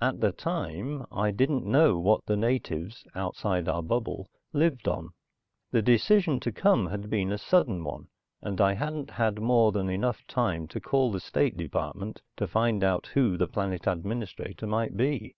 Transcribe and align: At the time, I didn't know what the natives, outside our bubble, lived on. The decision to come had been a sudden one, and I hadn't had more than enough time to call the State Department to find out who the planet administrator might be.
At 0.00 0.20
the 0.20 0.32
time, 0.32 1.06
I 1.12 1.30
didn't 1.30 1.64
know 1.64 2.00
what 2.00 2.26
the 2.26 2.36
natives, 2.36 3.06
outside 3.14 3.68
our 3.68 3.80
bubble, 3.80 4.28
lived 4.52 4.88
on. 4.88 5.10
The 5.70 5.82
decision 5.82 6.40
to 6.40 6.50
come 6.50 6.86
had 6.88 7.08
been 7.08 7.30
a 7.30 7.38
sudden 7.38 7.84
one, 7.84 8.08
and 8.42 8.60
I 8.60 8.72
hadn't 8.74 9.12
had 9.12 9.40
more 9.40 9.70
than 9.70 9.88
enough 9.88 10.26
time 10.26 10.66
to 10.66 10.80
call 10.80 11.12
the 11.12 11.20
State 11.20 11.56
Department 11.56 12.22
to 12.38 12.48
find 12.48 12.82
out 12.82 13.06
who 13.14 13.36
the 13.36 13.46
planet 13.46 13.86
administrator 13.86 14.66
might 14.66 14.96
be. 14.96 15.36